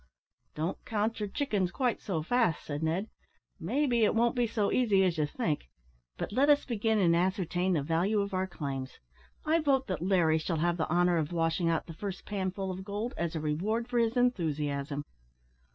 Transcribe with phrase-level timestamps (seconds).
[0.55, 3.07] "Don't count your chickens quite so fast," said Ned,
[3.59, 5.69] "may be it won't be so easy as you think.
[6.17, 8.97] But let us begin and ascertain the value of our claims;
[9.45, 12.83] I vote that Larry shall have the honour of washing out the first panful of
[12.83, 15.03] gold, as a reward for his enthusiasm."